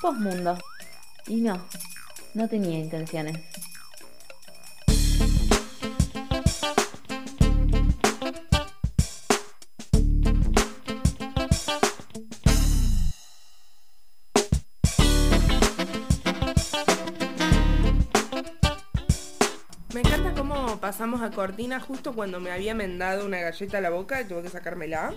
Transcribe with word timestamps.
Postmundo. 0.00 0.58
Y 1.26 1.36
no, 1.40 1.60
no 2.34 2.48
tenía 2.48 2.78
intenciones. 2.78 3.38
Me 19.94 20.00
encanta 20.00 20.34
cómo 20.34 20.78
pasamos 20.80 21.22
a 21.22 21.30
cortina 21.30 21.80
justo 21.80 22.12
cuando 22.12 22.40
me 22.40 22.50
había 22.50 22.74
mendado 22.74 23.24
una 23.24 23.38
galleta 23.40 23.78
a 23.78 23.80
la 23.80 23.90
boca 23.90 24.20
y 24.20 24.24
tuve 24.26 24.42
que 24.42 24.48
sacármela. 24.50 25.14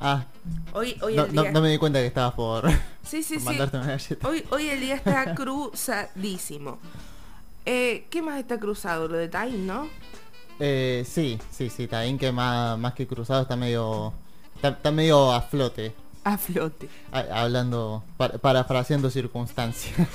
Ah, 0.00 0.24
Hoy, 0.72 0.96
hoy 1.02 1.16
no, 1.16 1.24
el 1.24 1.34
no- 1.34 1.42
día... 1.42 1.52
no 1.52 1.60
me 1.60 1.70
di 1.70 1.78
cuenta 1.78 2.00
que 2.00 2.06
estabas 2.06 2.34
por, 2.34 2.68
Sí, 3.08 3.22
sí, 3.22 3.34
por 3.34 3.40
sí. 3.42 3.46
mandarte 3.48 3.76
una 3.78 3.86
galleta. 3.86 4.28
Hoy, 4.28 4.44
hoy 4.50 4.68
el 4.68 4.80
día 4.80 4.96
está 4.96 5.34
cruzadísimo. 5.36 6.78
Eh, 7.64 8.06
¿Qué 8.10 8.22
más 8.22 8.38
está 8.38 8.58
cruzado? 8.58 9.08
Lo 9.08 9.16
de 9.16 9.28
Time, 9.28 9.58
¿no? 9.58 9.88
Eh, 10.60 11.04
sí, 11.06 11.38
sí, 11.50 11.70
sí, 11.70 11.86
Taín 11.86 12.18
que 12.18 12.32
más, 12.32 12.78
más 12.78 12.94
que 12.94 13.06
cruzado 13.06 13.42
está 13.42 13.56
medio, 13.56 14.12
está, 14.56 14.68
está 14.70 14.90
medio 14.90 15.32
a 15.32 15.40
flote, 15.42 15.94
A 16.24 16.36
flote. 16.36 16.88
a- 17.12 17.42
hablando, 17.42 18.02
para, 18.16 18.38
parafraseando 18.38 19.10
circunstancias. 19.10 19.96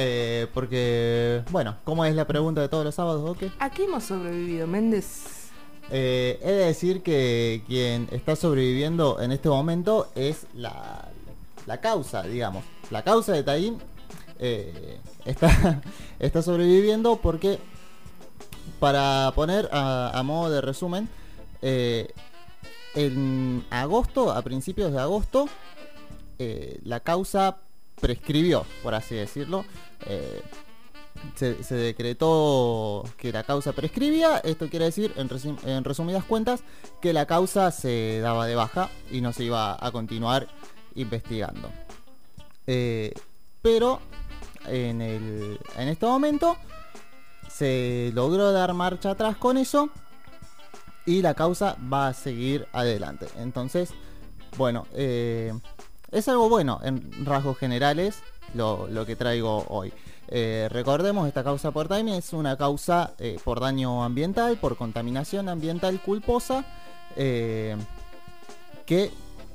Eh, 0.00 0.46
porque, 0.54 1.42
bueno, 1.50 1.74
¿cómo 1.82 2.04
es 2.04 2.14
la 2.14 2.24
pregunta 2.26 2.60
de 2.60 2.68
todos 2.68 2.84
los 2.84 2.94
sábados, 2.94 3.28
Oke? 3.28 3.50
¿A 3.58 3.70
qué 3.70 3.84
hemos 3.84 4.04
sobrevivido, 4.04 4.66
Méndez? 4.68 5.48
Eh, 5.90 6.38
he 6.42 6.52
de 6.52 6.64
decir 6.66 7.02
que 7.02 7.64
quien 7.66 8.06
está 8.12 8.36
sobreviviendo 8.36 9.20
en 9.20 9.32
este 9.32 9.48
momento 9.48 10.08
es 10.14 10.46
la, 10.54 11.07
la 11.68 11.80
causa, 11.82 12.22
digamos. 12.22 12.64
La 12.90 13.04
causa 13.04 13.34
de 13.34 13.42
Taín 13.42 13.78
eh, 14.38 14.98
está, 15.26 15.82
está 16.18 16.40
sobreviviendo 16.42 17.16
porque, 17.16 17.58
para 18.80 19.30
poner 19.34 19.68
a, 19.70 20.20
modo 20.24 20.50
de 20.50 20.62
resumen, 20.62 21.10
eh, 21.60 22.08
en 22.94 23.66
agosto, 23.68 24.32
a 24.32 24.40
principios 24.40 24.92
de 24.92 24.98
agosto, 24.98 25.46
eh, 26.38 26.80
la 26.84 27.00
causa 27.00 27.58
prescribió, 28.00 28.64
por 28.82 28.94
así 28.94 29.14
decirlo. 29.14 29.66
Eh, 30.06 30.40
se, 31.34 31.74
decretó 31.74 33.04
que 33.18 33.30
la 33.30 33.42
causa 33.42 33.72
prescribía. 33.72 34.38
Esto 34.38 34.70
quiere 34.70 34.86
decir, 34.86 35.12
en 35.16 35.84
resumidas 35.84 36.24
cuentas, 36.24 36.62
que 37.02 37.12
la 37.12 37.26
causa 37.26 37.70
se 37.72 38.20
daba 38.20 38.46
de 38.46 38.54
baja 38.54 38.88
y 39.10 39.20
no 39.20 39.34
se 39.34 39.44
iba 39.44 39.76
a 39.84 39.90
continuar 39.90 40.48
investigando. 40.94 41.70
Eh, 42.66 43.14
pero 43.62 44.00
en, 44.66 45.00
el, 45.00 45.58
en 45.76 45.88
este 45.88 46.06
momento 46.06 46.56
se 47.50 48.10
logró 48.14 48.52
dar 48.52 48.74
marcha 48.74 49.12
atrás 49.12 49.36
con 49.36 49.56
eso 49.56 49.88
y 51.06 51.22
la 51.22 51.34
causa 51.34 51.76
va 51.92 52.08
a 52.08 52.14
seguir 52.14 52.66
adelante. 52.72 53.26
Entonces, 53.38 53.90
bueno, 54.56 54.86
eh, 54.92 55.52
es 56.10 56.28
algo 56.28 56.48
bueno 56.48 56.80
en 56.84 57.24
rasgos 57.24 57.56
generales 57.56 58.18
lo, 58.54 58.86
lo 58.88 59.06
que 59.06 59.16
traigo 59.16 59.64
hoy. 59.68 59.92
Eh, 60.30 60.68
recordemos, 60.70 61.26
esta 61.26 61.42
causa 61.42 61.70
por 61.70 61.88
time 61.88 62.18
es 62.18 62.34
una 62.34 62.58
causa 62.58 63.14
por 63.44 63.60
daño 63.60 64.04
ambiental, 64.04 64.58
por 64.58 64.76
contaminación 64.76 65.48
ambiental 65.48 66.02
culposa, 66.02 66.66
que, 68.88 69.10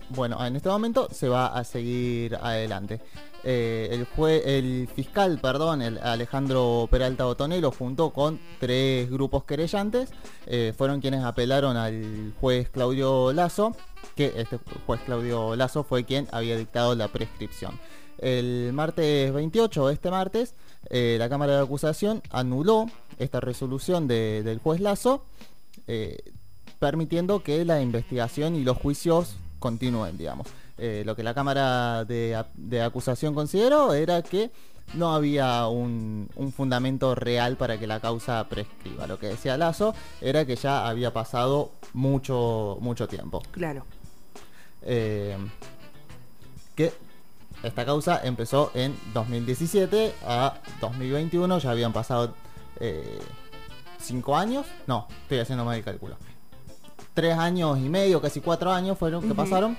bueno, 0.09 0.43
en 0.45 0.55
este 0.55 0.69
momento 0.69 1.07
se 1.11 1.27
va 1.29 1.47
a 1.47 1.63
seguir 1.63 2.35
adelante. 2.35 2.99
Eh, 3.43 3.89
el, 3.91 4.07
jue- 4.07 4.41
el 4.45 4.87
fiscal, 4.95 5.39
perdón, 5.41 5.81
el 5.81 5.97
Alejandro 5.97 6.87
Peralta 6.89 7.25
Botonelo, 7.25 7.71
junto 7.71 8.11
con 8.11 8.39
tres 8.59 9.09
grupos 9.09 9.43
querellantes, 9.43 10.09
eh, 10.47 10.73
fueron 10.78 11.01
quienes 11.01 11.23
apelaron 11.23 11.75
al 11.75 12.33
juez 12.39 12.69
Claudio 12.69 13.33
Lazo, 13.33 13.75
que 14.16 14.33
este 14.38 14.59
juez 14.85 15.01
Claudio 15.05 15.55
Lazo 15.55 15.83
fue 15.83 16.05
quien 16.05 16.28
había 16.31 16.55
dictado 16.57 16.95
la 16.95 17.07
prescripción. 17.09 17.78
El 18.19 18.72
martes 18.73 19.33
28, 19.33 19.89
este 19.89 20.09
martes, 20.09 20.53
eh, 20.89 21.17
la 21.19 21.28
Cámara 21.28 21.55
de 21.57 21.63
Acusación 21.63 22.22
anuló 22.29 22.85
esta 23.19 23.41
resolución 23.41 24.07
de- 24.07 24.44
del 24.44 24.59
juez 24.59 24.79
Lazo, 24.79 25.25
permitiendo 26.79 27.44
que 27.44 27.66
la 27.66 27.81
investigación 27.81 28.55
y 28.55 28.63
los 28.63 28.78
juicios 28.78 29.35
continúen, 29.63 30.18
digamos. 30.18 30.47
Eh, 30.78 31.03
lo 31.06 31.16
que 31.16 31.24
la 31.24 31.34
Cámara 31.34 32.03
de, 32.03 32.81
Acusación 32.84 33.34
consideró 33.34 33.94
era 33.94 34.22
que 34.22 34.51
no 34.94 35.16
había 35.16 35.68
un, 35.68 36.29
un 36.35 36.51
fundamento 36.51 37.16
real 37.16 37.56
para 37.56 37.79
que 37.79 37.88
la 37.88 38.02
causa 38.02 38.46
prescriba. 38.50 39.07
Lo 39.07 39.18
que 39.18 39.28
decía 39.28 39.56
Lazo 39.56 39.96
era 40.19 40.46
que 40.46 40.57
ya 40.57 40.85
había 40.85 41.13
pasado 41.13 41.72
mucho, 41.94 42.78
mucho 42.81 43.07
tiempo. 43.07 43.41
Claro. 43.52 43.85
Eh, 44.81 45.38
que 46.75 46.91
esta 47.63 47.85
causa 47.85 48.19
empezó 48.22 48.69
en 48.73 48.94
2017 49.13 50.13
a 50.28 50.56
2021, 50.81 51.59
ya 51.59 51.72
habían 51.72 51.94
pasado 51.94 52.34
5 54.02 54.35
años, 54.35 54.66
no, 54.88 55.07
estoy 55.22 55.40
haciendo 55.40 55.63
mal 55.63 55.78
el 55.78 55.85
cálculo. 55.85 56.18
3 57.13 57.38
años 57.38 57.78
y 57.78 57.90
medio, 57.90 58.22
casi 58.22 58.41
4 58.41 58.72
años 58.72 58.97
fueron 58.97 59.28
que 59.28 59.35
pasaron. 59.35 59.78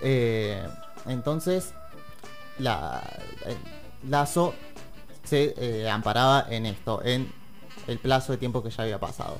Eh, 0.00 0.66
entonces, 1.06 1.72
la, 2.58 3.02
Lazo 4.08 4.54
se 5.24 5.54
eh, 5.56 5.90
amparaba 5.90 6.46
en 6.48 6.66
esto, 6.66 7.02
en 7.04 7.32
el 7.86 7.98
plazo 7.98 8.32
de 8.32 8.38
tiempo 8.38 8.62
que 8.62 8.70
ya 8.70 8.84
había 8.84 8.98
pasado. 8.98 9.38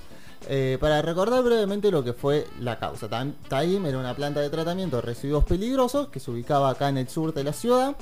Eh, 0.48 0.78
para 0.80 1.02
recordar 1.02 1.42
brevemente 1.42 1.90
lo 1.90 2.04
que 2.04 2.12
fue 2.12 2.46
la 2.60 2.78
causa. 2.78 3.08
Taim 3.48 3.84
era 3.86 3.98
una 3.98 4.14
planta 4.14 4.40
de 4.40 4.50
tratamiento 4.50 4.96
de 4.96 5.02
residuos 5.02 5.44
peligrosos 5.44 6.08
que 6.08 6.20
se 6.20 6.30
ubicaba 6.30 6.70
acá 6.70 6.88
en 6.88 6.98
el 6.98 7.08
sur 7.08 7.34
de 7.34 7.42
la 7.42 7.52
ciudad, 7.52 7.96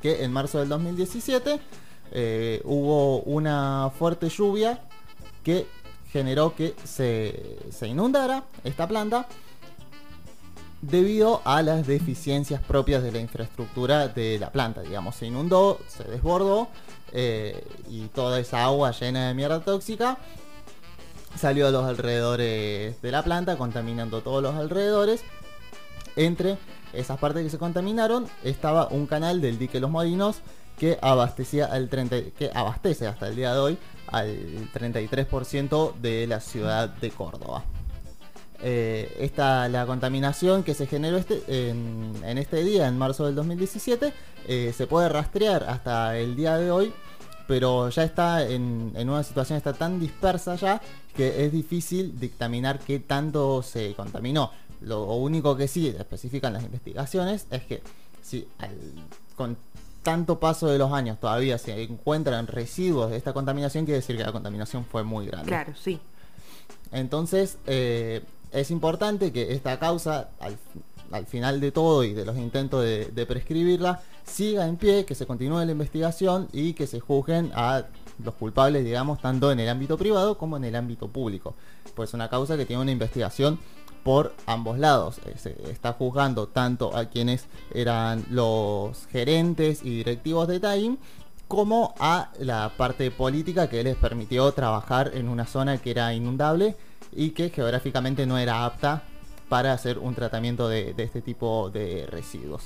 que 0.00 0.22
en 0.22 0.32
marzo 0.32 0.58
del 0.58 0.68
2017 0.68 1.58
eh, 2.12 2.60
hubo 2.64 3.20
una 3.22 3.90
fuerte 3.98 4.28
lluvia 4.28 4.80
que 5.42 5.66
generó 6.16 6.54
que 6.54 6.74
se, 6.82 7.58
se 7.70 7.88
inundara 7.88 8.44
esta 8.64 8.88
planta 8.88 9.28
debido 10.80 11.42
a 11.44 11.60
las 11.60 11.86
deficiencias 11.86 12.62
propias 12.62 13.02
de 13.02 13.12
la 13.12 13.18
infraestructura 13.18 14.08
de 14.08 14.38
la 14.38 14.50
planta. 14.50 14.80
Digamos, 14.80 15.16
se 15.16 15.26
inundó, 15.26 15.78
se 15.88 16.04
desbordó 16.04 16.68
eh, 17.12 17.66
y 17.90 18.06
toda 18.08 18.40
esa 18.40 18.64
agua 18.64 18.92
llena 18.92 19.28
de 19.28 19.34
mierda 19.34 19.60
tóxica 19.60 20.16
salió 21.36 21.66
a 21.66 21.70
los 21.70 21.84
alrededores 21.84 23.02
de 23.02 23.10
la 23.10 23.22
planta, 23.22 23.58
contaminando 23.58 24.22
todos 24.22 24.42
los 24.42 24.54
alrededores. 24.54 25.22
Entre 26.16 26.56
esas 26.94 27.18
partes 27.18 27.44
que 27.44 27.50
se 27.50 27.58
contaminaron 27.58 28.26
estaba 28.42 28.88
un 28.88 29.06
canal 29.06 29.42
del 29.42 29.58
dique 29.58 29.80
Los 29.80 29.90
Molinos 29.90 30.36
que 30.78 30.98
abastecía 31.00 31.66
al 31.66 31.88
30, 31.88 32.16
que 32.38 32.50
abastece 32.54 33.06
hasta 33.06 33.28
el 33.28 33.36
día 33.36 33.52
de 33.54 33.58
hoy 33.58 33.78
al 34.08 34.70
33% 34.72 35.94
de 35.96 36.26
la 36.26 36.40
ciudad 36.40 36.88
de 36.88 37.10
Córdoba. 37.10 37.64
Eh, 38.62 39.14
esta, 39.20 39.68
la 39.68 39.84
contaminación 39.86 40.62
que 40.62 40.74
se 40.74 40.86
generó 40.86 41.18
este, 41.18 41.42
en, 41.68 42.38
este 42.38 42.64
día, 42.64 42.88
en 42.88 42.96
marzo 42.96 43.26
del 43.26 43.34
2017, 43.34 44.12
eh, 44.48 44.72
se 44.76 44.86
puede 44.86 45.08
rastrear 45.08 45.64
hasta 45.64 46.16
el 46.16 46.36
día 46.36 46.56
de 46.56 46.70
hoy, 46.70 46.92
pero 47.46 47.90
ya 47.90 48.02
está 48.04 48.46
en, 48.48 48.92
en 48.96 49.10
una 49.10 49.22
situación 49.22 49.56
está 49.58 49.72
tan 49.74 50.00
dispersa 50.00 50.56
ya 50.56 50.80
que 51.14 51.44
es 51.44 51.52
difícil 51.52 52.18
dictaminar 52.18 52.78
qué 52.80 52.98
tanto 52.98 53.62
se 53.62 53.94
contaminó. 53.94 54.50
Lo 54.80 55.04
único 55.14 55.56
que 55.56 55.68
sí 55.68 55.88
especifican 55.88 56.52
las 56.52 56.62
investigaciones 56.64 57.46
es 57.50 57.62
que 57.62 57.82
si 58.22 58.46
al- 58.58 58.70
con 59.36 59.56
tanto 60.06 60.38
paso 60.38 60.68
de 60.68 60.78
los 60.78 60.92
años 60.92 61.18
todavía 61.18 61.58
se 61.58 61.82
encuentran 61.82 62.46
residuos 62.46 63.10
de 63.10 63.16
esta 63.16 63.32
contaminación, 63.32 63.86
quiere 63.86 63.98
decir 63.98 64.16
que 64.16 64.22
la 64.22 64.30
contaminación 64.30 64.84
fue 64.84 65.02
muy 65.02 65.26
grande. 65.26 65.48
Claro, 65.48 65.72
sí. 65.74 65.98
Entonces, 66.92 67.58
eh, 67.66 68.22
es 68.52 68.70
importante 68.70 69.32
que 69.32 69.52
esta 69.52 69.80
causa, 69.80 70.28
al, 70.38 70.56
al 71.10 71.26
final 71.26 71.60
de 71.60 71.72
todo 71.72 72.04
y 72.04 72.14
de 72.14 72.24
los 72.24 72.36
intentos 72.36 72.84
de, 72.84 73.06
de 73.06 73.26
prescribirla, 73.26 74.00
siga 74.24 74.68
en 74.68 74.76
pie, 74.76 75.04
que 75.04 75.16
se 75.16 75.26
continúe 75.26 75.64
la 75.64 75.72
investigación 75.72 76.46
y 76.52 76.74
que 76.74 76.86
se 76.86 77.00
juzguen 77.00 77.50
a 77.56 77.86
los 78.22 78.34
culpables, 78.34 78.84
digamos, 78.84 79.20
tanto 79.20 79.50
en 79.50 79.58
el 79.58 79.68
ámbito 79.68 79.98
privado 79.98 80.38
como 80.38 80.56
en 80.56 80.66
el 80.66 80.76
ámbito 80.76 81.08
público. 81.08 81.56
Pues 81.96 82.10
es 82.10 82.14
una 82.14 82.30
causa 82.30 82.56
que 82.56 82.64
tiene 82.64 82.80
una 82.80 82.92
investigación 82.92 83.58
por 84.06 84.32
ambos 84.46 84.78
lados. 84.78 85.18
Eh, 85.26 85.34
Se 85.36 85.50
está 85.68 85.92
juzgando 85.92 86.46
tanto 86.46 86.96
a 86.96 87.06
quienes 87.06 87.46
eran 87.74 88.24
los 88.30 89.08
gerentes 89.08 89.82
y 89.82 89.96
directivos 89.96 90.46
de 90.46 90.60
Time 90.60 90.96
como 91.48 91.92
a 91.98 92.30
la 92.38 92.70
parte 92.76 93.10
política 93.10 93.68
que 93.68 93.82
les 93.82 93.96
permitió 93.96 94.52
trabajar 94.52 95.10
en 95.14 95.28
una 95.28 95.44
zona 95.44 95.78
que 95.78 95.90
era 95.90 96.14
inundable 96.14 96.76
y 97.16 97.30
que 97.30 97.50
geográficamente 97.50 98.26
no 98.26 98.38
era 98.38 98.64
apta 98.64 99.02
para 99.48 99.72
hacer 99.72 99.98
un 99.98 100.14
tratamiento 100.14 100.68
de, 100.68 100.94
este 100.96 101.20
tipo 101.20 101.70
de 101.70 102.06
residuos. 102.06 102.62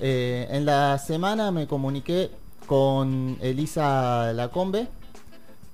Eh, 0.00 0.48
en 0.50 0.64
la 0.64 0.98
semana 0.98 1.52
me 1.52 1.68
comuniqué 1.68 2.32
con 2.66 3.38
Elisa 3.40 4.32
Lacombe, 4.32 4.88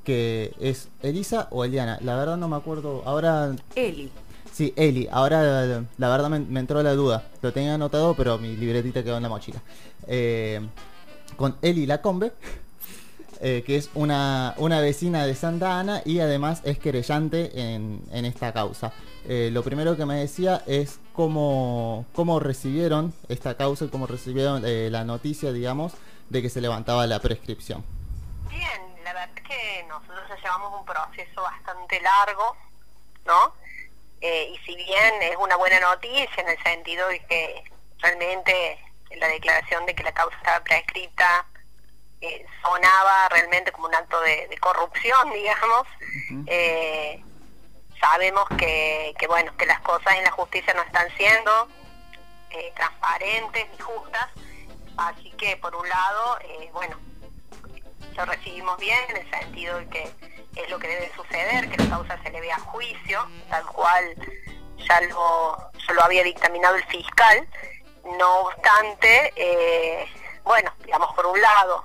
que 0.05 0.53
es 0.61 0.89
Elisa 1.03 1.49
o 1.51 1.65
Eliana, 1.65 1.99
la 2.03 2.15
verdad 2.17 2.37
no 2.37 2.49
me 2.49 2.57
acuerdo, 2.57 3.03
ahora... 3.07 3.57
Eli. 3.75 4.11
Sí, 4.59 4.75
Eli, 4.75 5.09
ahora 5.13 5.85
la 5.99 6.09
verdad 6.09 6.31
me, 6.31 6.59
entró 6.59 6.83
la 6.83 6.93
duda, 6.95 7.23
lo 7.43 7.53
tenía 7.53 7.75
anotado 7.75 8.17
pero 8.17 8.39
mi 8.39 8.57
libretita 8.57 9.05
quedó 9.05 9.17
en 9.17 9.23
la 9.23 9.29
mochila. 9.29 9.63
Eh, 10.09 10.61
con 11.37 11.57
Eli 11.63 11.87
Lacombe, 11.87 12.33
eh, 13.41 13.63
que 13.65 13.77
es 13.77 13.89
una, 13.95 14.55
una 14.57 14.81
vecina 14.81 15.25
de 15.27 15.37
Santa 15.37 15.79
Ana 15.79 16.03
y 16.05 16.19
además 16.19 16.61
es 16.65 16.81
querellante 16.81 17.53
en, 17.73 18.03
en 18.11 18.25
esta 18.25 18.53
causa. 18.53 18.93
Eh, 19.29 19.51
lo 19.53 19.63
primero 19.63 19.97
que 19.97 20.05
me 20.05 20.17
decía 20.17 20.65
es 20.67 20.99
cómo, 21.13 22.05
cómo 22.13 22.41
recibieron 22.41 23.15
esta 23.29 23.57
causa 23.57 23.85
y 23.85 23.91
cómo 23.91 24.09
recibieron 24.09 24.65
eh, 24.67 24.89
la 24.91 25.05
noticia, 25.05 25.53
digamos, 25.53 25.93
de 26.31 26.43
que 26.43 26.51
se 26.51 26.61
levantaba 26.61 27.07
la 27.07 27.21
prescripción. 27.21 27.85
Bien, 28.49 29.05
la 29.05 29.13
verdad 29.13 29.31
es 29.37 29.43
que 29.45 29.87
nosotros 29.89 30.25
ya 30.29 30.35
llevamos 30.35 30.81
un 30.81 30.85
proceso 30.85 31.43
bastante 31.43 32.01
largo, 32.01 32.57
¿no? 33.25 33.68
Eh, 34.21 34.53
y 34.53 34.59
si 34.67 34.75
bien 34.77 35.23
es 35.23 35.37
una 35.37 35.57
buena 35.57 35.79
noticia 35.81 36.29
en 36.39 36.49
el 36.49 36.63
sentido 36.63 37.07
de 37.09 37.21
que 37.27 37.65
realmente 37.99 38.79
la 39.17 39.29
declaración 39.29 39.87
de 39.87 39.95
que 39.95 40.03
la 40.03 40.13
causa 40.13 40.37
estaba 40.37 40.65
prescripta 40.65 41.47
eh, 42.21 42.47
sonaba 42.63 43.29
realmente 43.29 43.71
como 43.73 43.87
un 43.87 43.95
acto 43.95 44.21
de, 44.23 44.49
de 44.49 44.59
corrupción, 44.59 45.31
digamos, 45.33 45.87
eh, 46.47 47.23
sabemos 48.01 48.45
que, 48.59 49.15
que, 49.19 49.27
bueno, 49.27 49.57
que 49.57 49.67
las 49.67 49.81
cosas 49.81 50.17
en 50.17 50.25
la 50.25 50.31
justicia 50.33 50.75
no 50.75 50.83
están 50.83 51.09
siendo 51.17 51.69
eh, 52.51 52.73
transparentes 52.75 53.67
y 53.79 53.83
justas, 53.83 54.29
así 54.97 55.31
que 55.33 55.57
por 55.59 55.75
un 55.75 55.89
lado, 55.89 56.39
eh, 56.43 56.71
bueno, 56.73 56.99
lo 58.19 58.25
recibimos 58.25 58.77
bien 58.79 58.99
en 59.11 59.17
el 59.19 59.31
sentido 59.31 59.79
de 59.79 59.89
que 59.89 60.11
es 60.57 60.69
lo 60.71 60.79
que 60.79 60.89
debe 60.89 61.13
suceder, 61.15 61.71
que 61.71 61.77
la 61.77 61.89
causa 61.89 62.21
se 62.23 62.31
le 62.31 62.41
vea 62.41 62.57
a 62.57 62.61
juicio, 62.61 63.29
tal 63.49 63.65
cual 63.67 64.15
ya 64.77 65.01
lo, 65.03 65.71
ya 65.87 65.95
lo 65.95 66.03
había 66.03 66.25
dictaminado 66.25 66.75
el 66.75 66.85
fiscal. 66.87 67.47
No 68.19 68.41
obstante, 68.41 69.33
eh, 69.37 70.05
bueno, 70.43 70.73
digamos 70.85 71.15
por 71.15 71.27
un 71.27 71.41
lado, 71.41 71.85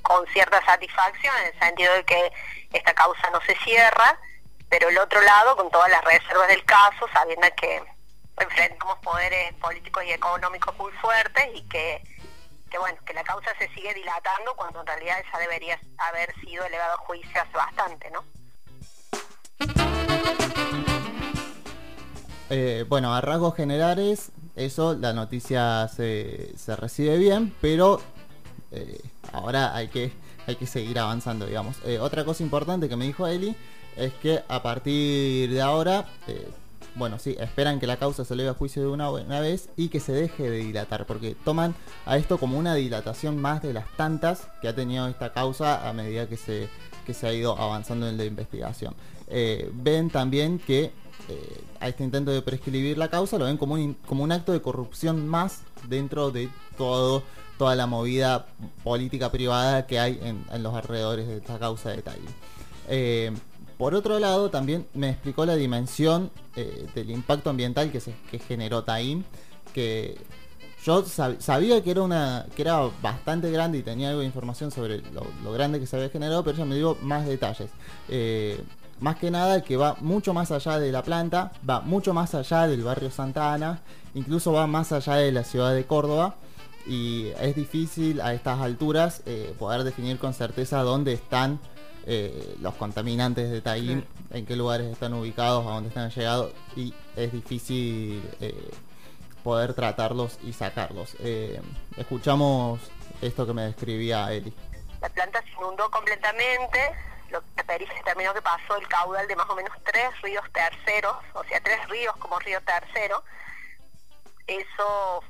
con 0.00 0.26
cierta 0.28 0.64
satisfacción 0.64 1.34
en 1.42 1.46
el 1.48 1.58
sentido 1.58 1.92
de 1.92 2.04
que 2.04 2.32
esta 2.72 2.94
causa 2.94 3.28
no 3.30 3.40
se 3.42 3.54
cierra, 3.56 4.18
pero 4.70 4.88
el 4.88 4.96
otro 4.96 5.20
lado 5.20 5.54
con 5.54 5.70
todas 5.70 5.90
las 5.90 6.02
reservas 6.02 6.48
del 6.48 6.64
caso, 6.64 7.06
sabiendo 7.12 7.46
que 7.56 7.82
enfrentamos 8.38 8.98
poderes 9.00 9.52
políticos 9.54 10.02
y 10.04 10.12
económicos 10.12 10.74
muy 10.78 10.92
fuertes 10.92 11.46
y 11.54 11.62
que 11.68 12.02
que 12.68 12.78
bueno, 12.78 12.98
que 13.04 13.14
la 13.14 13.24
causa 13.24 13.50
se 13.58 13.68
sigue 13.74 13.94
dilatando 13.94 14.54
cuando 14.56 14.80
en 14.80 14.86
realidad 14.86 15.16
ya 15.32 15.38
debería 15.38 15.80
haber 15.98 16.34
sido 16.40 16.64
elevado 16.64 16.94
a 16.94 16.98
juicio 16.98 17.40
hace 17.40 17.56
bastante, 17.56 18.10
¿no? 18.10 18.24
Eh, 22.50 22.84
bueno, 22.88 23.14
a 23.14 23.20
rasgos 23.20 23.54
generales, 23.54 24.32
eso, 24.56 24.94
la 24.94 25.12
noticia 25.12 25.86
se, 25.88 26.56
se 26.56 26.76
recibe 26.76 27.18
bien, 27.18 27.54
pero 27.60 28.00
eh, 28.72 29.00
ahora 29.32 29.74
hay 29.74 29.88
que, 29.88 30.12
hay 30.46 30.56
que 30.56 30.66
seguir 30.66 30.98
avanzando, 30.98 31.46
digamos. 31.46 31.76
Eh, 31.84 31.98
otra 31.98 32.24
cosa 32.24 32.42
importante 32.42 32.88
que 32.88 32.96
me 32.96 33.04
dijo 33.04 33.26
Eli 33.26 33.54
es 33.96 34.14
que 34.14 34.42
a 34.48 34.62
partir 34.62 35.50
de 35.50 35.60
ahora, 35.60 36.06
bueno, 36.94 37.18
sí, 37.18 37.36
esperan 37.38 37.80
que 37.80 37.86
la 37.86 37.96
causa 37.96 38.24
se 38.24 38.34
eleve 38.34 38.50
a 38.50 38.54
juicio 38.54 38.82
de 38.82 38.88
una, 38.88 39.40
vez 39.40 39.68
y 39.76 39.88
que 39.88 40.00
se 40.00 40.12
deje 40.12 40.50
de 40.50 40.58
dilatar, 40.58 41.06
porque 41.06 41.34
toman 41.44 41.74
a 42.06 42.16
esto 42.16 42.38
como 42.38 42.58
una 42.58 42.74
dilatación 42.74 43.38
más 43.38 43.62
de 43.62 43.72
las 43.72 43.86
tantas 43.96 44.48
que 44.60 44.68
ha 44.68 44.74
tenido 44.74 45.06
esta 45.08 45.32
causa 45.32 45.88
a 45.88 45.92
medida 45.92 46.28
que 46.28 46.36
se, 46.36 46.68
que 47.06 47.14
se 47.14 47.26
ha 47.26 47.32
ido 47.32 47.56
avanzando 47.58 48.08
en 48.08 48.16
la 48.16 48.24
investigación. 48.24 48.94
Eh, 49.28 49.70
ven 49.74 50.10
también 50.10 50.58
que 50.58 50.84
eh, 51.28 51.60
a 51.80 51.88
este 51.88 52.04
intento 52.04 52.30
de 52.30 52.42
prescribir 52.42 52.96
la 52.96 53.08
causa 53.08 53.38
lo 53.38 53.44
ven 53.44 53.58
como 53.58 53.74
un, 53.74 53.94
como 54.06 54.24
un 54.24 54.32
acto 54.32 54.52
de 54.52 54.62
corrupción 54.62 55.28
más 55.28 55.60
dentro 55.88 56.30
de 56.30 56.48
todo 56.76 57.22
toda 57.58 57.74
la 57.74 57.86
movida 57.86 58.46
política 58.84 59.30
privada 59.30 59.86
que 59.86 59.98
hay 59.98 60.18
en, 60.22 60.44
en 60.50 60.62
los 60.62 60.74
alrededores 60.74 61.26
de 61.26 61.38
esta 61.38 61.58
causa 61.58 61.90
de 61.90 62.02
Taylor. 62.02 62.32
Eh, 62.88 63.32
por 63.78 63.94
otro 63.94 64.18
lado, 64.18 64.50
también 64.50 64.86
me 64.92 65.10
explicó 65.10 65.46
la 65.46 65.54
dimensión 65.54 66.30
eh, 66.56 66.86
del 66.94 67.10
impacto 67.10 67.48
ambiental 67.48 67.92
que, 67.92 68.00
se, 68.00 68.12
generó 68.46 68.82
Taim, 68.82 69.22
que 69.72 70.18
yo 70.84 71.04
sab 71.04 71.40
sabía 71.40 71.82
que 71.82 71.92
era 71.92 72.02
una 72.02 72.46
que 72.54 72.62
era 72.62 72.80
bastante 73.02 73.50
grande 73.50 73.78
y 73.78 73.82
tenía 73.82 74.08
algo 74.08 74.20
de 74.20 74.26
información 74.26 74.70
sobre 74.70 74.98
lo, 75.12 75.26
lo 75.44 75.52
grande 75.52 75.78
que 75.78 75.86
se 75.86 75.96
había 75.96 76.08
generado, 76.08 76.42
pero 76.42 76.56
ella 76.56 76.64
me 76.64 76.74
dio 76.74 76.96
más 77.02 77.24
detalles. 77.24 77.70
Eh, 78.08 78.60
más 79.00 79.16
que 79.16 79.30
nada 79.30 79.62
que 79.62 79.76
va 79.76 79.96
mucho 80.00 80.34
más 80.34 80.50
allá 80.50 80.78
de 80.80 80.90
la 80.90 81.02
planta, 81.02 81.52
va 81.68 81.80
mucho 81.80 82.12
más 82.12 82.34
allá 82.34 82.66
del 82.66 82.82
barrio 82.82 83.10
Santa 83.10 83.52
Ana, 83.52 83.80
incluso 84.14 84.52
va 84.52 84.66
más 84.66 84.90
allá 84.90 85.14
de 85.14 85.30
la 85.30 85.44
ciudad 85.44 85.72
de 85.72 85.84
Córdoba 85.84 86.34
y 86.86 87.28
es 87.40 87.54
difícil 87.54 88.20
a 88.20 88.34
estas 88.34 88.58
alturas 88.60 89.22
eh, 89.26 89.54
poder 89.58 89.84
definir 89.84 90.18
con 90.18 90.34
certeza 90.34 90.82
dónde 90.82 91.12
están 91.12 91.60
eh, 92.10 92.56
los 92.62 92.74
contaminantes 92.74 93.50
de 93.50 93.60
Taín, 93.60 94.08
en 94.30 94.46
qué 94.46 94.56
lugares 94.56 94.86
están 94.90 95.12
ubicados, 95.12 95.66
a 95.66 95.72
dónde 95.72 95.90
están 95.90 96.08
llegados 96.10 96.52
y 96.74 96.94
es 97.16 97.30
difícil 97.30 98.26
eh, 98.40 98.70
poder 99.44 99.74
tratarlos 99.74 100.38
y 100.42 100.54
sacarlos. 100.54 101.16
Eh, 101.20 101.60
escuchamos 101.98 102.80
esto 103.20 103.46
que 103.46 103.52
me 103.52 103.64
describía 103.64 104.32
Eli. 104.32 104.54
La 105.02 105.10
planta 105.10 105.42
se 105.42 105.50
inundó 105.50 105.90
completamente, 105.90 106.80
lo 107.28 107.42
que 107.54 107.62
pericia 107.64 107.94
determinó 107.96 108.32
que 108.32 108.40
pasó 108.40 108.78
el 108.78 108.88
caudal 108.88 109.28
de 109.28 109.36
más 109.36 109.50
o 109.50 109.54
menos 109.54 109.76
tres 109.84 110.08
ríos 110.22 110.46
terceros, 110.50 111.16
o 111.34 111.44
sea, 111.44 111.60
tres 111.60 111.86
ríos 111.90 112.16
como 112.16 112.38
río 112.38 112.58
tercero. 112.62 113.22
Eso 114.46 115.22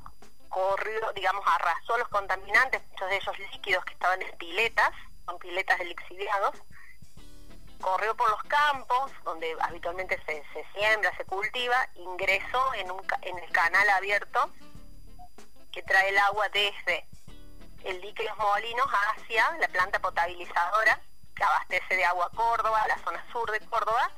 corrió, 0.48 1.12
digamos, 1.16 1.44
arrasó 1.44 1.98
los 1.98 2.06
contaminantes, 2.06 2.80
muchos 2.92 3.08
de 3.10 3.16
ellos 3.16 3.38
líquidos 3.52 3.84
que 3.84 3.94
estaban 3.94 4.22
en 4.22 4.38
piletas, 4.38 4.92
son 5.28 5.38
piletas 5.38 5.78
de 5.78 5.84
lixiviados, 5.84 6.54
corrió 7.80 8.16
por 8.16 8.30
los 8.30 8.42
campos, 8.44 9.12
donde 9.24 9.54
habitualmente 9.60 10.20
se, 10.24 10.42
se 10.52 10.64
siembra, 10.72 11.14
se 11.16 11.24
cultiva, 11.26 11.88
ingresó 11.94 12.74
en, 12.74 12.90
un, 12.90 13.02
en 13.22 13.38
el 13.38 13.50
canal 13.52 13.88
abierto 13.90 14.50
que 15.70 15.82
trae 15.82 16.08
el 16.08 16.18
agua 16.18 16.48
desde 16.48 17.06
el 17.84 18.00
dique 18.00 18.24
Los 18.24 18.36
Molinos 18.38 18.88
hacia 18.88 19.56
la 19.58 19.68
planta 19.68 19.98
potabilizadora 19.98 21.00
que 21.36 21.44
abastece 21.44 21.96
de 21.96 22.04
agua 22.04 22.30
Córdoba, 22.34 22.84
la 22.88 22.98
zona 22.98 23.24
sur 23.30 23.50
de 23.50 23.60
Córdoba, 23.60 24.10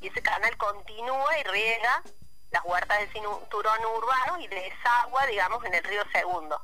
y 0.00 0.08
ese 0.08 0.20
canal 0.20 0.54
continúa 0.58 1.38
y 1.38 1.42
riega 1.44 2.02
las 2.50 2.64
huertas 2.64 2.98
del 2.98 3.12
cinturón 3.12 3.84
urbano 3.96 4.38
y 4.40 4.48
desagua, 4.48 5.26
digamos, 5.26 5.64
en 5.64 5.74
el 5.74 5.84
río 5.84 6.02
Segundo, 6.12 6.60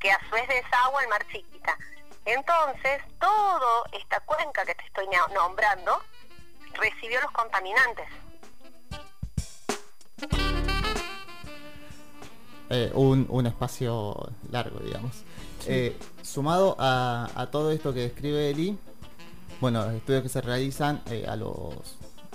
que 0.00 0.10
a 0.10 0.20
su 0.20 0.30
vez 0.30 0.46
desagua 0.48 1.02
el 1.02 1.08
mar 1.08 1.24
Chiquita. 1.28 1.78
Entonces, 2.26 3.02
toda 3.20 3.88
esta 3.92 4.20
cuenca 4.20 4.64
que 4.64 4.74
te 4.74 4.84
estoy 4.84 5.06
nombrando 5.32 6.02
recibió 6.74 7.20
los 7.20 7.30
contaminantes. 7.30 8.06
Eh, 12.68 12.90
un, 12.94 13.26
un, 13.28 13.46
espacio 13.46 14.32
largo, 14.50 14.80
digamos. 14.80 15.14
Sí. 15.60 15.68
Eh, 15.68 15.98
sumado 16.22 16.74
a, 16.80 17.30
a, 17.36 17.46
todo 17.46 17.70
esto 17.70 17.94
que 17.94 18.00
describe 18.00 18.50
Eli, 18.50 18.76
bueno, 19.60 19.84
los 19.84 19.94
estudios 19.94 20.24
que 20.24 20.28
se 20.28 20.40
realizan 20.40 21.02
eh, 21.08 21.26
a, 21.28 21.36
los, 21.36 21.74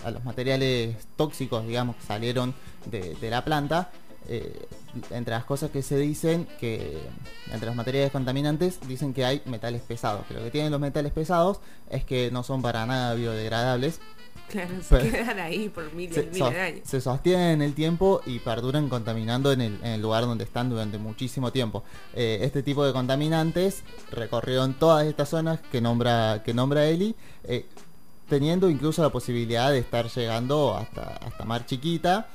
a 0.05 0.11
los 0.11 0.23
materiales 0.23 0.95
tóxicos, 1.17 1.67
digamos, 1.67 1.97
que 1.97 2.03
salieron 2.03 2.55
de, 2.85 3.15
de 3.15 3.29
la 3.29 3.43
planta, 3.43 3.91
eh, 4.29 4.67
entre 5.11 5.33
las 5.33 5.45
cosas 5.45 5.71
que 5.71 5.81
se 5.81 5.97
dicen, 5.97 6.47
que 6.59 6.99
entre 7.51 7.67
los 7.67 7.75
materiales 7.75 8.11
contaminantes 8.11 8.79
dicen 8.87 9.13
que 9.13 9.25
hay 9.25 9.41
metales 9.45 9.81
pesados, 9.81 10.25
que 10.27 10.33
lo 10.33 10.43
que 10.43 10.51
tienen 10.51 10.71
los 10.71 10.81
metales 10.81 11.11
pesados 11.11 11.59
es 11.89 12.03
que 12.03 12.31
no 12.31 12.43
son 12.43 12.61
para 12.61 12.85
nada 12.85 13.13
biodegradables. 13.15 13.99
Claro, 14.49 14.81
se 14.81 14.97
Pero, 14.97 15.11
quedan 15.11 15.39
ahí 15.39 15.69
por 15.69 15.93
miles, 15.93 16.15
se, 16.15 16.23
miles 16.23 16.53
de 16.53 16.59
años. 16.59 16.81
Se 16.83 16.99
sostienen 16.99 17.51
en 17.51 17.61
el 17.61 17.73
tiempo 17.73 18.21
y 18.25 18.39
perduran 18.39 18.89
contaminando 18.89 19.51
en 19.53 19.61
el, 19.61 19.79
en 19.81 19.91
el 19.91 20.01
lugar 20.01 20.25
donde 20.25 20.43
están 20.43 20.69
durante 20.69 20.97
muchísimo 20.97 21.51
tiempo. 21.51 21.83
Eh, 22.13 22.39
este 22.41 22.61
tipo 22.61 22.85
de 22.85 22.91
contaminantes 22.91 23.83
recorrieron 24.11 24.73
todas 24.73 25.07
estas 25.07 25.29
zonas 25.29 25.61
que 25.71 25.79
nombra, 25.79 26.41
que 26.43 26.53
nombra 26.53 26.85
Eli, 26.85 27.15
eh, 27.45 27.65
teniendo 28.27 28.69
incluso 28.69 29.01
la 29.01 29.09
posibilidad 29.09 29.71
de 29.71 29.79
estar 29.79 30.07
llegando 30.09 30.75
hasta, 30.75 31.01
hasta 31.01 31.45
Mar 31.45 31.65
Chiquita 31.65 32.27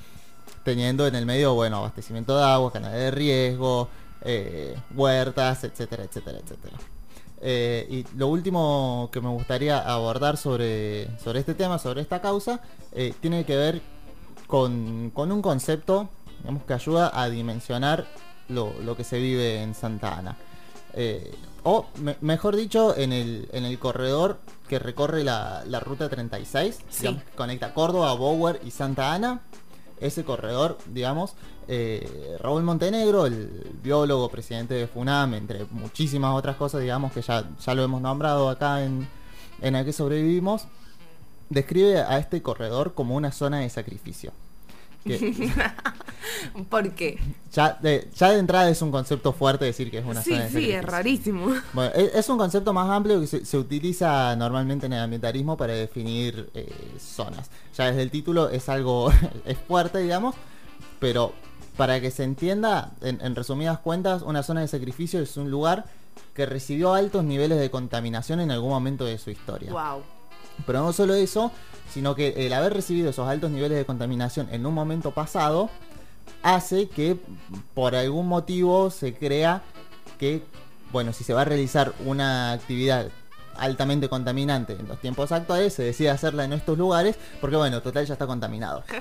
teniendo 0.66 1.06
en 1.06 1.14
el 1.14 1.24
medio, 1.26 1.54
bueno, 1.54 1.76
abastecimiento 1.76 2.36
de 2.36 2.42
agua, 2.42 2.72
canales 2.72 2.98
de 2.98 3.10
riesgo, 3.12 3.88
eh, 4.22 4.76
huertas, 4.96 5.62
etcétera, 5.62 6.02
etcétera, 6.02 6.38
etcétera. 6.42 6.76
Eh, 7.40 7.86
y 7.88 8.16
lo 8.18 8.26
último 8.26 9.08
que 9.12 9.20
me 9.20 9.28
gustaría 9.28 9.78
abordar 9.78 10.36
sobre, 10.36 11.06
sobre 11.20 11.38
este 11.38 11.54
tema, 11.54 11.78
sobre 11.78 12.00
esta 12.02 12.20
causa, 12.20 12.60
eh, 12.92 13.14
tiene 13.20 13.44
que 13.44 13.56
ver 13.56 13.80
con, 14.48 15.12
con, 15.14 15.30
un 15.30 15.40
concepto 15.40 16.08
digamos, 16.40 16.64
que 16.64 16.74
ayuda 16.74 17.12
a 17.14 17.30
dimensionar 17.30 18.04
lo, 18.48 18.72
lo 18.82 18.96
que 18.96 19.04
se 19.04 19.20
vive 19.20 19.62
en 19.62 19.72
Santa 19.72 20.18
Ana. 20.18 20.36
O 21.62 21.86
me- 22.00 22.16
mejor 22.20 22.56
dicho, 22.56 22.96
en 22.96 23.12
el, 23.12 23.48
en 23.52 23.64
el 23.64 23.78
corredor 23.78 24.38
que 24.68 24.78
recorre 24.80 25.22
la, 25.22 25.62
la 25.66 25.78
ruta 25.78 26.08
36, 26.08 26.76
Sí. 26.88 27.02
digamos, 27.02 27.22
que 27.22 27.30
conecta 27.36 27.72
Córdoba, 27.72 28.12
Bower 28.14 28.60
y 28.64 28.70
Santa 28.72 29.12
Ana. 29.12 29.40
Ese 30.00 30.24
corredor, 30.24 30.78
digamos, 30.92 31.34
eh, 31.68 32.36
Raúl 32.40 32.62
Montenegro, 32.62 33.26
el 33.26 33.76
biólogo, 33.82 34.28
presidente 34.28 34.74
de 34.74 34.86
FUNAM, 34.86 35.34
entre 35.34 35.64
muchísimas 35.70 36.34
otras 36.34 36.56
cosas, 36.56 36.80
digamos, 36.82 37.12
que 37.12 37.22
ya, 37.22 37.48
ya 37.64 37.74
lo 37.74 37.82
hemos 37.82 38.02
nombrado 38.02 38.48
acá 38.48 38.84
en, 38.84 39.08
en 39.60 39.74
el 39.74 39.84
que 39.84 39.92
sobrevivimos, 39.92 40.66
describe 41.48 42.00
a 42.00 42.18
este 42.18 42.42
corredor 42.42 42.94
como 42.94 43.16
una 43.16 43.32
zona 43.32 43.60
de 43.60 43.70
sacrificio. 43.70 44.32
¿Por 46.68 46.90
qué? 46.92 47.18
ya, 47.52 47.78
de, 47.80 48.08
ya 48.14 48.30
de 48.30 48.38
entrada 48.38 48.68
es 48.68 48.82
un 48.82 48.90
concepto 48.90 49.32
fuerte 49.32 49.64
decir 49.64 49.90
que 49.90 49.98
es 49.98 50.04
una 50.04 50.22
sí, 50.22 50.30
zona 50.30 50.44
de 50.44 50.50
sí, 50.50 50.70
es 50.70 50.84
rarísimo. 50.84 51.54
Bueno, 51.72 51.92
es, 51.94 52.14
es 52.14 52.28
un 52.28 52.38
concepto 52.38 52.72
más 52.72 52.90
amplio 52.90 53.20
que 53.20 53.26
se, 53.26 53.44
se 53.44 53.58
utiliza 53.58 54.36
normalmente 54.36 54.86
en 54.86 54.92
el 54.92 55.00
ambientalismo 55.00 55.56
para 55.56 55.72
definir 55.72 56.50
eh, 56.54 56.70
zonas. 56.98 57.50
Ya 57.76 57.86
desde 57.86 58.02
el 58.02 58.10
título 58.10 58.50
es 58.50 58.68
algo, 58.68 59.10
es 59.44 59.56
fuerte, 59.66 59.98
digamos, 59.98 60.34
pero 61.00 61.32
para 61.76 62.00
que 62.00 62.10
se 62.10 62.24
entienda, 62.24 62.92
en, 63.00 63.20
en 63.20 63.34
resumidas 63.34 63.78
cuentas, 63.78 64.22
una 64.22 64.42
zona 64.42 64.60
de 64.60 64.68
sacrificio 64.68 65.20
es 65.20 65.36
un 65.36 65.50
lugar 65.50 65.86
que 66.34 66.46
recibió 66.46 66.94
altos 66.94 67.24
niveles 67.24 67.58
de 67.58 67.70
contaminación 67.70 68.40
en 68.40 68.50
algún 68.50 68.70
momento 68.70 69.04
de 69.04 69.18
su 69.18 69.30
historia. 69.30 69.72
Wow. 69.72 70.02
Pero 70.66 70.80
no 70.80 70.92
solo 70.92 71.14
eso, 71.14 71.50
sino 71.92 72.14
que 72.14 72.46
el 72.46 72.52
haber 72.52 72.72
recibido 72.72 73.10
esos 73.10 73.28
altos 73.28 73.50
niveles 73.50 73.78
de 73.78 73.84
contaminación 73.84 74.48
en 74.52 74.66
un 74.66 74.74
momento 74.74 75.12
pasado 75.12 75.70
hace 76.42 76.88
que 76.88 77.16
por 77.74 77.94
algún 77.94 78.28
motivo 78.28 78.90
se 78.90 79.14
crea 79.14 79.62
que, 80.18 80.42
bueno, 80.92 81.12
si 81.12 81.24
se 81.24 81.34
va 81.34 81.42
a 81.42 81.44
realizar 81.44 81.92
una 82.04 82.52
actividad 82.52 83.08
altamente 83.56 84.08
contaminante 84.08 84.74
en 84.74 84.86
los 84.88 85.00
tiempos 85.00 85.32
actuales, 85.32 85.74
se 85.74 85.82
decide 85.82 86.10
hacerla 86.10 86.44
en 86.44 86.52
estos 86.52 86.76
lugares, 86.78 87.16
porque 87.40 87.56
bueno, 87.56 87.80
total 87.82 88.06
ya 88.06 88.14
está 88.14 88.26
contaminado. 88.26 88.84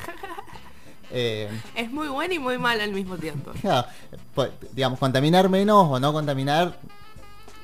Eh, 1.12 1.50
Es 1.76 1.92
muy 1.92 2.08
bueno 2.08 2.34
y 2.34 2.40
muy 2.40 2.58
mal 2.58 2.82
al 2.82 2.92
mismo 2.92 3.16
tiempo. 3.18 3.52
pues, 4.36 4.50
digamos, 4.74 5.00
contaminar 5.00 5.50
menos 5.50 5.88
o 5.90 6.00
no 6.00 6.12
contaminar 6.12 6.78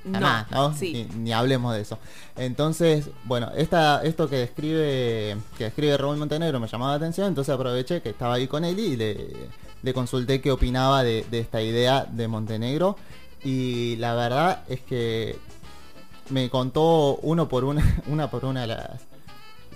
Además, 0.06 0.50
¿no? 0.52 0.74
sí. 0.74 1.08
Ni, 1.14 1.24
ni 1.24 1.34
hablemos 1.34 1.74
de 1.74 1.82
eso. 1.82 2.00
Entonces, 2.36 3.10
bueno, 3.26 3.52
esta, 3.56 4.04
esto 4.04 4.30
que 4.30 4.38
describe, 4.38 5.38
que 5.58 5.66
describe 5.66 5.98
Raúl 5.98 6.18
Montenegro 6.18 6.60
me 6.60 6.68
llamaba 6.68 6.92
la 6.92 6.98
atención, 6.98 7.28
entonces 7.28 7.54
aproveché 7.54 8.02
que 8.02 8.10
estaba 8.10 8.36
ahí 8.36 8.48
con 8.48 8.66
él 8.66 8.80
y 8.80 8.96
le, 8.96 9.28
le 9.84 9.94
consulté 9.94 10.42
qué 10.42 10.52
opinaba 10.52 11.04
de, 11.04 11.26
de 11.30 11.40
esta 11.40 11.62
idea 11.62 12.06
de 12.06 12.28
Montenegro. 12.28 12.98
Y 13.44 13.96
la 13.98 14.14
verdad 14.14 14.64
es 14.70 14.82
que 14.82 15.38
me 16.30 16.50
contó 16.50 17.18
uno 17.22 17.48
por 17.48 17.64
una, 17.64 17.84
una 18.08 18.30
por 18.30 18.46
una 18.46 18.66
las, 18.66 19.02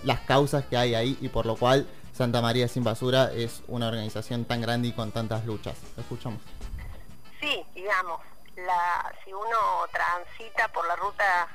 las 0.03 0.19
causas 0.21 0.65
que 0.65 0.77
hay 0.77 0.95
ahí 0.95 1.17
y 1.21 1.29
por 1.29 1.45
lo 1.45 1.55
cual 1.55 1.85
Santa 2.13 2.41
María 2.41 2.67
Sin 2.67 2.83
Basura 2.83 3.31
es 3.33 3.61
una 3.67 3.87
organización 3.87 4.45
tan 4.45 4.61
grande 4.61 4.87
y 4.87 4.91
con 4.93 5.11
tantas 5.11 5.45
luchas. 5.45 5.75
Lo 5.95 6.01
escuchamos. 6.03 6.39
Sí, 7.41 7.61
digamos, 7.75 8.19
la, 8.55 9.13
si 9.23 9.33
uno 9.33 9.87
transita 9.91 10.67
por 10.69 10.85
la 10.87 10.95
ruta 10.95 11.47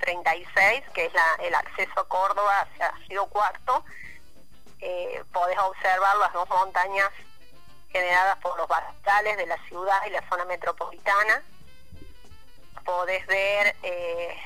36, 0.00 0.82
que 0.94 1.06
es 1.06 1.12
la- 1.14 1.34
el 1.40 1.54
acceso 1.54 2.00
a 2.00 2.08
Córdoba 2.08 2.60
hacia 2.60 2.90
Río 3.08 3.26
Cuarto, 3.26 3.84
eh, 4.80 5.22
podés 5.32 5.58
observar 5.58 6.16
las 6.16 6.32
dos 6.32 6.48
montañas 6.48 7.10
generadas 7.90 8.36
por 8.38 8.56
los 8.56 8.66
barriales 8.68 9.36
de 9.36 9.46
la 9.46 9.58
ciudad 9.68 10.00
y 10.06 10.10
la 10.10 10.26
zona 10.28 10.44
metropolitana. 10.46 11.42
Podés 12.84 13.26
ver, 13.26 13.76
eh, 13.82 14.36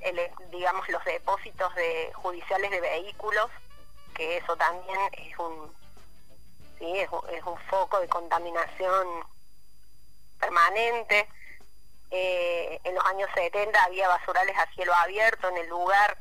el- 0.00 0.30
digamos, 0.50 0.88
los 0.88 1.04
depósitos 1.04 1.74
de, 1.74 2.10
judiciales 2.14 2.70
de 2.70 2.80
vehículos, 2.80 3.50
que 4.14 4.38
eso 4.38 4.56
también 4.56 4.98
es 5.12 5.38
un, 5.38 5.74
sí, 6.78 6.98
es 6.98 7.08
es 7.32 7.44
un 7.44 7.58
foco 7.68 8.00
de 8.00 8.08
contaminación 8.08 9.06
permanente. 10.38 11.28
Eh, 12.10 12.80
en 12.84 12.94
los 12.94 13.04
años 13.06 13.28
70 13.34 13.84
había 13.84 14.08
basurales 14.08 14.56
a 14.56 14.66
cielo 14.72 14.94
abierto 14.94 15.48
en 15.48 15.58
el 15.58 15.68
lugar, 15.68 16.16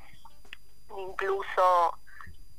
incluso 0.98 1.98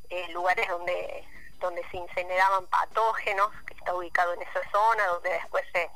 eh, 0.09 0.29
lugares 0.33 0.67
donde 0.69 1.27
donde 1.61 1.83
se 1.91 1.97
incineraban 1.97 2.67
patógenos, 2.67 3.51
que 3.67 3.75
está 3.75 3.95
ubicado 3.95 4.33
en 4.35 4.43
esa 4.43 4.61
zona, 4.71 5.07
donde 5.09 5.31
después 5.31 5.65
se, 5.73 5.91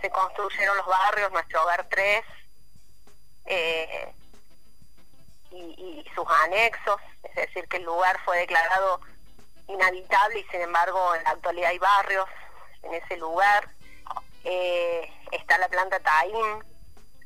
se 0.00 0.10
construyeron 0.10 0.76
los 0.76 0.86
barrios, 0.86 1.30
nuestro 1.32 1.62
hogar 1.62 1.86
3, 1.90 2.24
eh, 3.46 4.14
y, 5.50 5.56
y 5.56 6.10
sus 6.14 6.26
anexos, 6.44 7.00
es 7.22 7.34
decir, 7.34 7.68
que 7.68 7.76
el 7.76 7.84
lugar 7.84 8.18
fue 8.24 8.38
declarado 8.38 9.00
inhabitable 9.68 10.40
y 10.40 10.44
sin 10.44 10.62
embargo 10.62 11.14
en 11.14 11.24
la 11.24 11.30
actualidad 11.30 11.70
hay 11.70 11.78
barrios 11.78 12.28
en 12.82 12.94
ese 12.94 13.16
lugar. 13.16 13.68
Eh, 14.48 15.12
está 15.32 15.58
la 15.58 15.68
planta 15.68 15.98
Taín. 15.98 16.64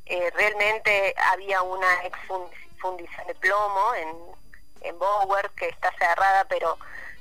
Eh, 0.07 0.31
realmente 0.35 1.15
había 1.33 1.61
una 1.63 2.05
ex 2.07 2.19
fun- 2.27 2.51
fundición 2.81 3.27
de 3.27 3.35
plomo 3.35 3.95
en, 3.95 4.17
en 4.81 4.99
Bower 4.99 5.51
que 5.51 5.69
está 5.69 5.93
cerrada 5.99 6.47
pero 6.47 6.79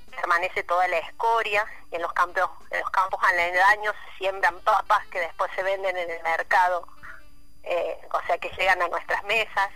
permanece 0.09 0.63
toda 0.63 0.87
la 0.87 0.97
escoria 0.99 1.65
y 1.91 1.95
en 1.97 2.01
los 2.01 2.13
campos 2.13 2.49
en 2.71 2.79
los 2.79 2.89
campos 2.91 3.19
aledaños 3.23 3.93
se 4.05 4.17
siembran 4.19 4.57
papas 4.61 5.05
que 5.07 5.19
después 5.19 5.51
se 5.55 5.63
venden 5.63 5.95
en 5.97 6.09
el 6.09 6.23
mercado 6.23 6.87
eh, 7.63 7.99
o 8.13 8.21
sea 8.25 8.37
que 8.37 8.49
llegan 8.57 8.81
a 8.81 8.87
nuestras 8.87 9.21
mesas 9.25 9.69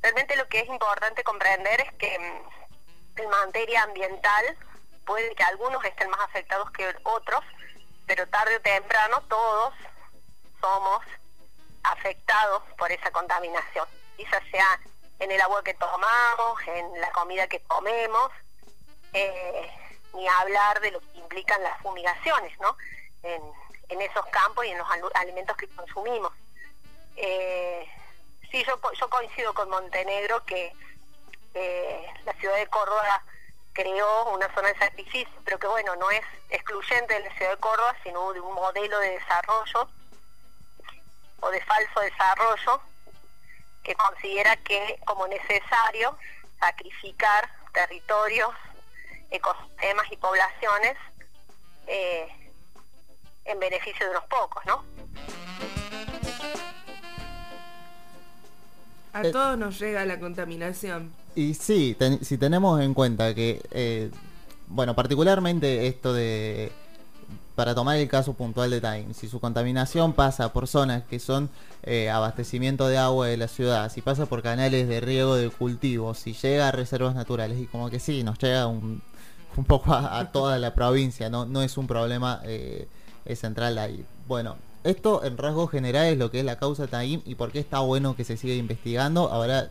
realmente 0.00 0.36
lo 0.36 0.46
que 0.48 0.60
es 0.60 0.68
importante 0.68 1.24
comprender 1.24 1.80
es 1.80 1.92
que 1.94 2.18
mm, 2.18 3.20
en 3.20 3.28
materia 3.30 3.82
ambiental 3.82 4.56
puede 5.04 5.34
que 5.34 5.42
algunos 5.42 5.84
estén 5.84 6.08
más 6.08 6.20
afectados 6.20 6.70
que 6.70 6.88
otros, 7.02 7.42
pero 8.10 8.26
tarde 8.26 8.56
o 8.56 8.60
temprano 8.60 9.22
todos 9.28 9.72
somos 10.60 11.00
afectados 11.84 12.60
por 12.76 12.90
esa 12.90 13.08
contaminación, 13.12 13.86
quizás 14.16 14.42
sea 14.50 14.80
en 15.20 15.30
el 15.30 15.40
agua 15.40 15.62
que 15.62 15.74
tomamos, 15.74 16.60
en 16.66 17.00
la 17.00 17.12
comida 17.12 17.46
que 17.46 17.60
comemos, 17.60 18.32
eh, 19.12 19.70
ni 20.12 20.26
hablar 20.26 20.80
de 20.80 20.90
lo 20.90 20.98
que 20.98 21.18
implican 21.18 21.62
las 21.62 21.80
fumigaciones, 21.82 22.58
¿no? 22.58 22.76
En, 23.22 23.40
en 23.90 24.02
esos 24.02 24.26
campos 24.26 24.66
y 24.66 24.70
en 24.70 24.78
los 24.78 24.88
alimentos 25.14 25.56
que 25.56 25.68
consumimos. 25.68 26.32
Eh, 27.14 27.88
sí, 28.50 28.64
yo, 28.64 28.76
yo 28.92 29.08
coincido 29.08 29.54
con 29.54 29.70
Montenegro 29.70 30.44
que 30.46 30.72
eh, 31.54 32.12
la 32.24 32.32
ciudad 32.32 32.56
de 32.56 32.66
Córdoba 32.66 33.22
creó 33.80 34.34
una 34.34 34.52
zona 34.54 34.68
de 34.68 34.78
sacrificio, 34.78 35.32
pero 35.44 35.58
que 35.58 35.66
bueno, 35.66 35.96
no 35.96 36.10
es 36.10 36.22
excluyente 36.50 37.14
de 37.14 37.20
la 37.20 37.34
ciudad 37.34 37.52
de 37.52 37.56
Córdoba, 37.56 37.96
sino 38.02 38.32
de 38.34 38.40
un 38.40 38.54
modelo 38.54 38.98
de 38.98 39.10
desarrollo 39.10 39.88
o 41.40 41.50
de 41.50 41.60
falso 41.62 42.00
desarrollo 42.00 42.82
que 43.82 43.94
considera 43.94 44.56
que 44.56 45.00
como 45.06 45.26
necesario 45.28 46.18
sacrificar 46.58 47.48
territorios, 47.72 48.50
ecosistemas 49.30 50.12
y 50.12 50.16
poblaciones 50.18 50.96
eh, 51.86 52.28
en 53.46 53.58
beneficio 53.58 54.04
de 54.04 54.10
unos 54.10 54.24
pocos, 54.24 54.62
¿no? 54.66 54.84
A 59.14 59.22
todos 59.22 59.56
nos 59.56 59.78
llega 59.78 60.04
la 60.04 60.20
contaminación. 60.20 61.14
Y 61.34 61.54
sí, 61.54 61.94
ten- 61.98 62.24
si 62.24 62.38
tenemos 62.38 62.80
en 62.80 62.94
cuenta 62.94 63.34
que, 63.34 63.62
eh, 63.70 64.10
bueno, 64.68 64.94
particularmente 64.94 65.86
esto 65.86 66.12
de, 66.12 66.72
para 67.54 67.74
tomar 67.74 67.98
el 67.98 68.08
caso 68.08 68.34
puntual 68.34 68.70
de 68.70 68.80
Time, 68.80 69.14
si 69.14 69.28
su 69.28 69.40
contaminación 69.40 70.12
pasa 70.12 70.52
por 70.52 70.66
zonas 70.66 71.04
que 71.04 71.18
son 71.20 71.48
eh, 71.82 72.10
abastecimiento 72.10 72.88
de 72.88 72.98
agua 72.98 73.28
de 73.28 73.36
la 73.36 73.48
ciudad, 73.48 73.90
si 73.92 74.02
pasa 74.02 74.26
por 74.26 74.42
canales 74.42 74.88
de 74.88 75.00
riego 75.00 75.36
de 75.36 75.50
cultivos, 75.50 76.18
si 76.18 76.32
llega 76.34 76.68
a 76.68 76.72
reservas 76.72 77.14
naturales, 77.14 77.60
y 77.60 77.66
como 77.66 77.90
que 77.90 78.00
sí, 78.00 78.22
nos 78.24 78.38
llega 78.38 78.66
un, 78.66 79.02
un 79.56 79.64
poco 79.64 79.94
a, 79.94 80.30
toda 80.32 80.58
la 80.58 80.74
provincia, 80.74 81.30
no, 81.30 81.46
no 81.46 81.62
es 81.62 81.76
un 81.78 81.86
problema 81.86 82.40
eh, 82.44 82.88
central 83.36 83.78
ahí. 83.78 84.04
Bueno, 84.26 84.56
esto 84.84 85.24
en 85.24 85.36
rasgos 85.36 85.70
generales 85.70 86.18
lo 86.18 86.30
que 86.30 86.40
es 86.40 86.44
la 86.44 86.56
causa 86.58 86.86
Taim 86.86 87.20
y 87.26 87.34
por 87.34 87.52
qué 87.52 87.58
está 87.60 87.80
bueno 87.80 88.16
que 88.16 88.24
se 88.24 88.36
siga 88.36 88.54
investigando. 88.54 89.30
Ahora 89.30 89.68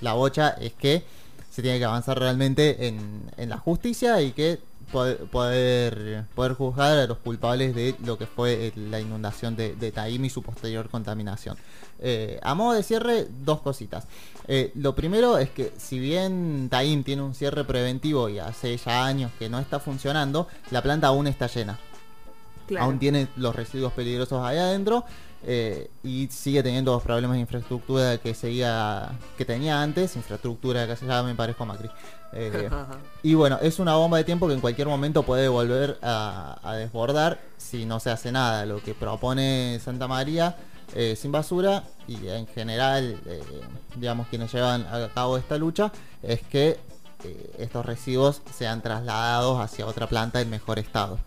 la 0.00 0.14
bocha 0.14 0.50
es 0.50 0.72
que 0.72 1.04
se 1.50 1.62
tiene 1.62 1.78
que 1.78 1.84
avanzar 1.84 2.18
realmente 2.18 2.86
en, 2.86 3.22
en 3.36 3.48
la 3.48 3.58
justicia 3.58 4.20
y 4.22 4.32
que 4.32 4.58
poder, 4.90 5.18
poder 5.26 6.24
poder 6.34 6.54
juzgar 6.54 6.98
a 6.98 7.06
los 7.06 7.18
culpables 7.18 7.74
de 7.74 7.94
lo 8.04 8.18
que 8.18 8.26
fue 8.26 8.66
eh, 8.66 8.72
la 8.76 9.00
inundación 9.00 9.56
de, 9.56 9.74
de 9.74 9.92
Taim 9.92 10.24
y 10.24 10.30
su 10.30 10.42
posterior 10.42 10.88
contaminación. 10.88 11.56
Eh, 12.00 12.38
a 12.42 12.54
modo 12.54 12.74
de 12.74 12.82
cierre, 12.82 13.26
dos 13.44 13.60
cositas. 13.60 14.06
Eh, 14.48 14.72
lo 14.74 14.94
primero 14.94 15.38
es 15.38 15.50
que 15.50 15.72
si 15.76 15.98
bien 15.98 16.68
Taim 16.70 17.04
tiene 17.04 17.22
un 17.22 17.34
cierre 17.34 17.64
preventivo 17.64 18.28
y 18.28 18.38
hace 18.38 18.76
ya 18.76 19.04
años 19.04 19.30
que 19.38 19.48
no 19.48 19.58
está 19.58 19.80
funcionando, 19.80 20.48
la 20.70 20.82
planta 20.82 21.08
aún 21.08 21.26
está 21.26 21.46
llena. 21.46 21.78
Claro. 22.66 22.86
aún 22.86 23.00
tiene 23.00 23.26
los 23.34 23.56
residuos 23.56 23.92
peligrosos 23.92 24.46
ahí 24.46 24.56
adentro 24.56 25.04
eh, 25.42 25.90
y 26.02 26.28
sigue 26.30 26.62
teniendo 26.62 26.92
los 26.92 27.02
problemas 27.02 27.34
de 27.36 27.40
infraestructura 27.40 28.18
que 28.18 28.34
seguía 28.34 29.18
que 29.38 29.44
tenía 29.46 29.80
antes, 29.80 30.16
infraestructura 30.16 30.86
que 30.86 31.06
ya 31.06 31.22
me 31.22 31.34
parezco 31.34 31.62
a 31.62 31.66
Macri. 31.66 31.90
Eh, 32.32 32.68
y 33.22 33.34
bueno, 33.34 33.58
es 33.62 33.78
una 33.78 33.94
bomba 33.94 34.18
de 34.18 34.24
tiempo 34.24 34.46
que 34.46 34.54
en 34.54 34.60
cualquier 34.60 34.88
momento 34.88 35.22
puede 35.22 35.48
volver 35.48 35.98
a, 36.02 36.58
a 36.62 36.74
desbordar 36.74 37.40
si 37.56 37.86
no 37.86 38.00
se 38.00 38.10
hace 38.10 38.32
nada. 38.32 38.66
Lo 38.66 38.82
que 38.82 38.94
propone 38.94 39.80
Santa 39.82 40.06
María 40.06 40.56
eh, 40.94 41.16
sin 41.16 41.32
basura 41.32 41.84
y 42.06 42.26
en 42.28 42.46
general, 42.46 43.18
digamos, 43.96 44.26
quienes 44.28 44.52
llevan 44.52 44.86
a 44.86 45.08
cabo 45.14 45.38
esta 45.38 45.56
lucha, 45.56 45.92
es 46.22 46.42
que 46.42 46.78
estos 47.58 47.84
residuos 47.84 48.42
sean 48.52 48.82
trasladados 48.82 49.60
hacia 49.60 49.86
otra 49.86 50.06
planta 50.06 50.40
en 50.40 50.50
mejor 50.50 50.78
estado. 50.78 51.18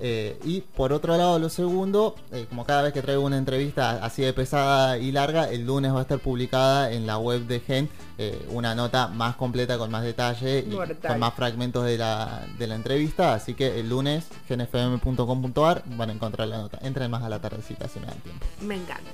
Eh, 0.00 0.38
y 0.44 0.60
por 0.60 0.92
otro 0.92 1.16
lado, 1.16 1.38
lo 1.38 1.48
segundo, 1.48 2.14
eh, 2.32 2.46
como 2.48 2.64
cada 2.64 2.82
vez 2.82 2.92
que 2.92 3.02
traigo 3.02 3.22
una 3.22 3.38
entrevista 3.38 4.04
así 4.04 4.22
de 4.22 4.32
pesada 4.32 4.98
y 4.98 5.12
larga, 5.12 5.50
el 5.50 5.66
lunes 5.66 5.92
va 5.92 5.98
a 5.98 6.02
estar 6.02 6.18
publicada 6.18 6.92
en 6.92 7.06
la 7.06 7.18
web 7.18 7.46
de 7.46 7.60
Gen 7.60 7.88
eh, 8.18 8.46
una 8.50 8.74
nota 8.74 9.08
más 9.08 9.36
completa 9.36 9.76
con 9.76 9.90
más 9.90 10.02
detalle 10.02 10.60
y 10.60 10.70
con 11.06 11.18
más 11.18 11.34
fragmentos 11.34 11.84
de 11.84 11.98
la, 11.98 12.46
de 12.58 12.66
la 12.66 12.74
entrevista. 12.74 13.34
Así 13.34 13.54
que 13.54 13.78
el 13.80 13.88
lunes, 13.88 14.28
genfm.com.ar, 14.48 15.82
van 15.86 16.10
a 16.10 16.12
encontrar 16.12 16.48
la 16.48 16.58
nota. 16.58 16.78
Entren 16.82 17.10
más 17.10 17.22
a 17.22 17.28
la 17.28 17.40
tardecita 17.40 17.88
si 17.88 18.00
me 18.00 18.06
dan 18.06 18.18
tiempo. 18.20 18.46
Me 18.62 18.76
encanta. 18.76 19.10